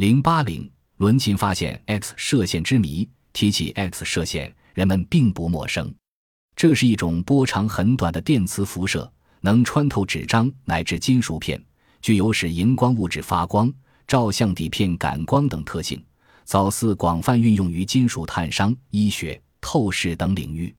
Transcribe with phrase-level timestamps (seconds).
[0.00, 3.06] 零八零，伦琴发现 X 射线之谜。
[3.34, 5.94] 提起 X 射线，人们并不陌生。
[6.56, 11.62] 这是一种波长很短的电磁辐射，能穿透纸张乃至金属片，
[12.00, 13.70] 具有使荧光物质发光、
[14.08, 16.02] 照相底片感光等特性。
[16.44, 20.74] 早似广泛运用于金属探伤、医学、透视等领域。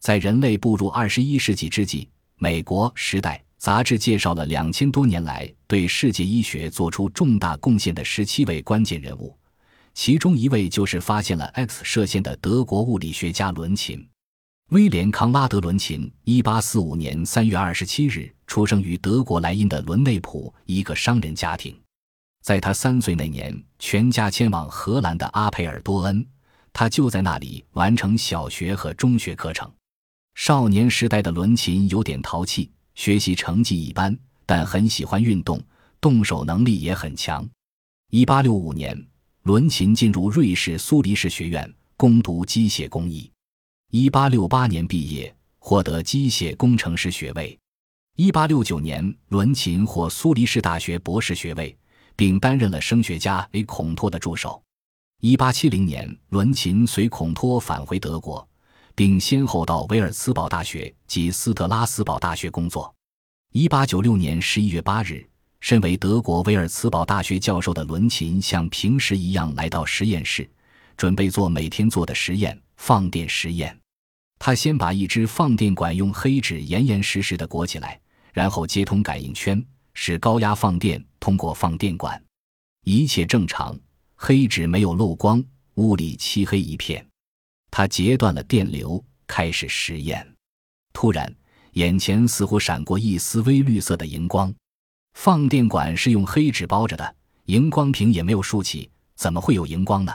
[0.00, 9.36] 在人类步入二十一世纪之际，美国《时代》杂志介绍了两千多年来对世界医学做出重大贡献的十七位关键人物，
[9.94, 14.06] 其中一位就是发现了 X 射线的德国物理学家伦琴。
[14.70, 21.74] 威廉·康拉德·伦琴，一八四五年三月二十七日出生于德国莱茵的伦内普一个商人家庭。
[22.42, 26.26] 在他三岁那年，全家迁往荷兰的阿佩尔多恩，
[26.72, 29.72] 他就在那里完成小学和中学课程。
[30.34, 35.62] 少年时代的伦琴有点淘气，学习成绩一般，但很喜欢运动，
[36.00, 37.48] 动手能力也很强。
[38.10, 39.06] 一八六五年，
[39.44, 43.30] 伦琴进入瑞士苏黎世学院攻读机械工艺。
[43.92, 47.56] 一八六八年毕业，获得机械工程师学位。
[48.16, 51.76] 一八六九年，伦琴获苏黎世大学博士学位。
[52.16, 54.62] 并担任了声学家 A 孔托的助手。
[55.20, 58.48] 一八七零年，伦琴随孔托返回德国，
[58.96, 62.92] 并先后到维尔茨堡大学及斯特拉斯堡大学工作。
[63.52, 65.22] 一八九六年十一月八日，
[65.60, 70.48] 身为德国维尔茨堡大学教授的伦琴像平时一样来到实验室，
[70.96, 73.78] 准备做每天做的实验——放电实验。
[74.38, 78.00] 他先把一支放电管用黑纸严严实实的裹起来，
[78.32, 79.62] 然后接通感应圈。
[79.92, 82.22] 使高压放电通过放电管，
[82.84, 83.78] 一切正常，
[84.14, 85.42] 黑纸没有漏光，
[85.74, 87.05] 屋里漆黑一片。
[87.76, 90.26] 他截断了电流，开始实验。
[90.94, 91.30] 突然，
[91.72, 94.50] 眼前似乎闪过一丝微绿色的荧光。
[95.12, 100.14] 放电管是用黑纸包着的，荧光屏也没有竖起，怎么会有荧光呢？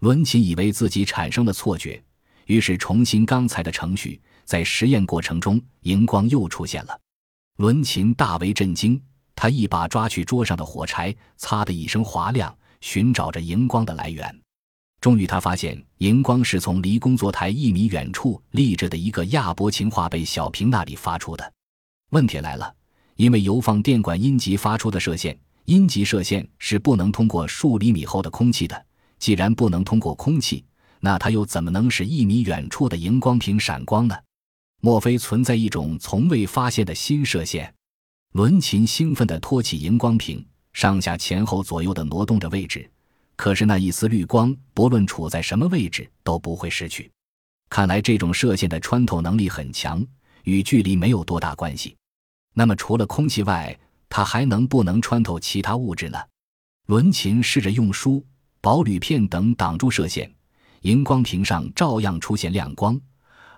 [0.00, 2.02] 伦琴以为自己产生了错觉，
[2.46, 4.20] 于是重新刚才的程序。
[4.44, 7.00] 在实验过程中，荧光又出现了。
[7.58, 9.00] 伦琴大为震惊。
[9.36, 14.40] 他一把抓去桌上的火柴，擦的一声划亮，寻找着荧光的来源。
[15.00, 21.52] 终于，他发现荧光是从离工作台一米远处立着的一个亚铂氰化钡小瓶那里发出的。
[22.10, 22.74] 问题来了，
[23.16, 28.86] 因为由放电管阴极发出的射线，阴极射线是不能通过数厘米厚的空气的。
[29.20, 30.64] 既然不能通过空气，
[31.00, 34.16] 那它又怎么能使一米远处的荧光屏闪光呢？
[34.80, 37.72] 莫非存在一种从未发现的新射线？
[38.32, 42.88] 伦琴兴奋地托起荧光屏，上下前后左右地挪动着位置。
[43.38, 47.08] 可是那一丝绿光，不论处在什么位置都不会失去。
[47.70, 50.04] 看来这种射线的穿透能力很强，
[50.42, 51.94] 与距离没有多大关系。
[52.52, 53.78] 那么除了空气外，
[54.08, 56.18] 它还能不能穿透其他物质呢？
[56.86, 58.24] 伦琴试着用书、
[58.60, 60.28] 薄铝片等挡住射线，
[60.80, 63.00] 荧光屏上照样出现亮光。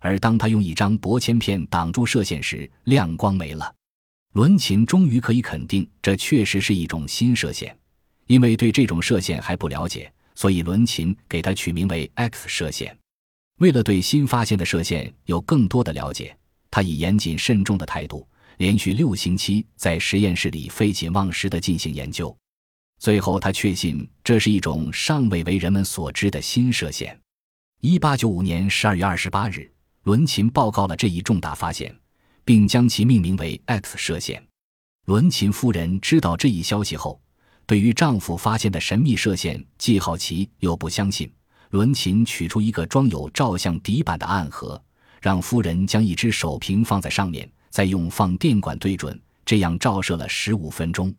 [0.00, 3.74] 而当他用一张薄铅片挡住射线时，亮光没了。
[4.34, 7.74] 伦琴终于可以肯定，这确实是一种新射线，
[8.30, 12.96] 因为对这种射线还不了解，所以伦琴给它取名为 X 射线。
[13.58, 16.36] 为了对新发现的射线有更多的了解，
[16.70, 18.24] 他以严谨慎重的态度，
[18.58, 22.34] 连续六星期在实验室里废寝忘食地进行研究。
[23.00, 27.18] 最后，他确信这是一种尚未为人们所知的新射线。
[27.80, 29.68] 一八九五年十二月二十八日，
[30.04, 31.92] 伦琴报告了这一重大发现。
[32.44, 34.40] 并将其命名为 X 射线。
[35.06, 37.20] 伦琴夫人知道这一消息后，
[37.70, 41.32] 对于丈夫发现的神秘射线既好奇又不相信。
[41.68, 44.82] 伦琴取出一个装有照相底板的暗盒，
[45.20, 49.16] 让夫人将一只手瓶放在上面，再用放电管对准，
[49.46, 51.14] 这样照射了十五分钟。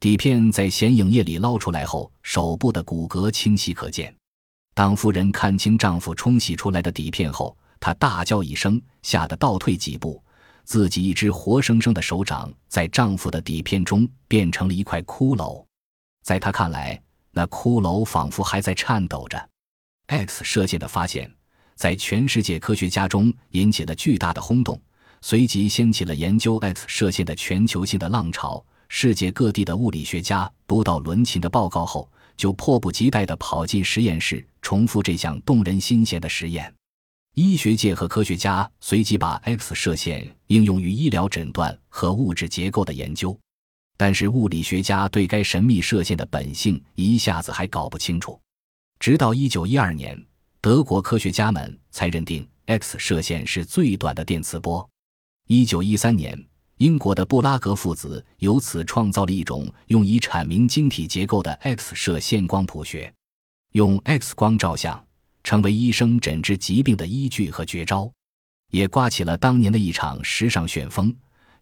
[0.00, 4.12] 底片在显影液里捞出来后，手部的骨骼清晰可见。
[4.74, 10.20] 当夫人看清丈夫冲洗出来的底片后，她大叫一声，吓得倒退几步。
[10.64, 15.64] 自己一只活生生的手掌在丈夫的底片中变成了一块骷髅，
[16.24, 16.98] 在他看来，
[17.30, 19.48] 那骷髅仿佛还在颤抖着。
[20.06, 21.30] X 射线的发现，
[21.76, 24.80] 在全世界科学家中引起了巨大的轰动，
[25.20, 28.64] 随即掀起了研究 X 射线的全球性的浪潮。
[28.88, 36.72] 世界各地的物理学家读到伦琴的报告后，就迫不及待地跑进实验室，重复这项动人心弦的实验。
[37.34, 43.36] 医学界和科学家随即把 X 射线应用于医疗诊断和物质结构的研究，
[43.96, 48.40] 但是物理学家对该神秘射线的本性一下子还搞不清楚。
[48.98, 50.26] 直到1912年，
[50.60, 54.88] 德国科学家们才认定 X 射线是最短的电磁波。
[55.48, 56.46] 1913年，
[56.78, 63.12] 英国的布拉格父子由此创造了一种用以阐明晶体结构的 X 射线光谱学，
[63.72, 65.06] 用 X 光照相
[65.42, 68.10] 成为医生诊治疾病的依据和绝招，
[68.70, 71.14] 也刮起了当年的一场时尚旋风。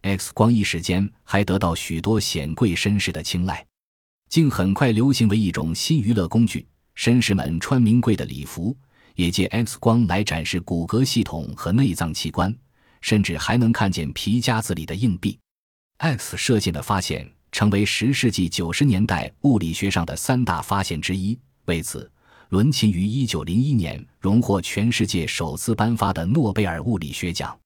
[0.03, 3.65] X 光一时间还得到许多显贵绅士的青睐，
[4.29, 6.67] 竟很快流行为一种新娱乐工具。
[6.95, 8.77] 绅士们穿名贵的礼服，
[9.15, 12.55] 也借 X 光来展示骨骼系统和内脏器官。
[13.01, 15.37] 甚至还能看见皮夹子里的硬币。
[15.97, 21.37] X 射线的发现成为十世纪九十年代物理学上的三大发现之一。
[21.65, 22.09] 为此，
[22.47, 27.59] 伦琴于一九零一年荣获全世界首次颁发的诺贝尔物理学奖。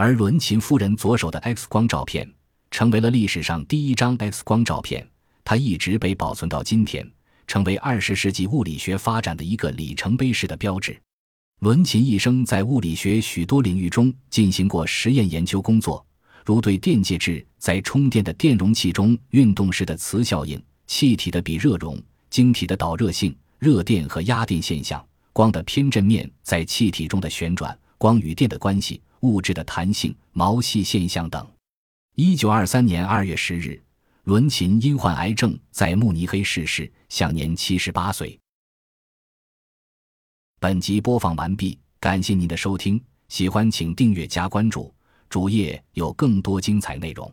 [0.00, 2.32] 而伦琴夫人左手的 X 光照片
[2.70, 5.04] 成为了历史上第一张 X 光照片，
[5.42, 7.04] 它一直被保存到今天，
[7.48, 10.96] 成为二十世纪物理学发展的一个里程碑式的标志。
[11.62, 16.06] 伦琴一生在物理学许多领域中进行过实验研究工作，
[16.44, 31.46] 如对电介质在充电的电容器中运动时的磁效应、气体的比热容、晶体的导热性、热电和压电现象、光的偏振面在气体中的旋转、光与电的关系、物质的弹性、毛细现象等。
[32.14, 33.80] 一九二三年二月十日，
[34.24, 38.38] 伦琴因患癌症在慕尼黑逝世，享年七十八岁。
[40.60, 44.92] 本集播放完毕，感谢您的收听，喜欢请订阅加关注，
[45.28, 47.32] 主页有更多精彩内容。